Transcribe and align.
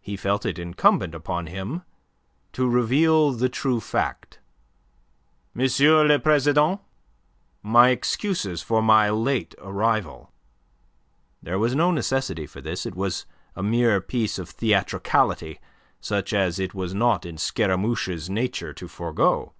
He 0.00 0.16
felt 0.16 0.44
it 0.44 0.58
incumbent 0.58 1.14
upon 1.14 1.46
him 1.46 1.82
to 2.52 2.68
reveal 2.68 3.30
the 3.30 3.48
true 3.48 3.78
fact. 3.78 4.40
"M. 5.56 5.68
le 6.08 6.18
President, 6.18 6.80
my 7.62 7.90
excuses 7.90 8.60
for 8.60 8.82
my 8.82 9.08
late 9.08 9.54
arrival." 9.60 10.32
There 11.40 11.60
was 11.60 11.76
no 11.76 11.92
necessity 11.92 12.44
for 12.48 12.60
this. 12.60 12.84
It 12.84 12.96
was 12.96 13.24
a 13.54 13.62
mere 13.62 14.00
piece 14.00 14.36
of 14.36 14.48
theatricality, 14.48 15.60
such 16.00 16.34
as 16.34 16.58
it 16.58 16.74
was 16.74 16.92
not 16.92 17.24
in 17.24 17.38
Scaramouche's 17.38 18.28
nature 18.28 18.72
to 18.72 18.88
forgo. 18.88 19.52